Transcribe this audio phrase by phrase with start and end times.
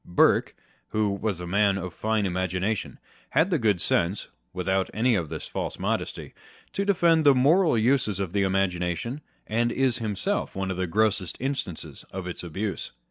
[0.03, 0.55] Burke,
[0.87, 2.97] who was a man of fine imagination,
[3.29, 6.33] had the good sense (without any of this false modesty)
[6.73, 11.37] to defend the moral uses of the imagination, and is himself one of the grossest
[11.39, 12.91] instances of its abuse.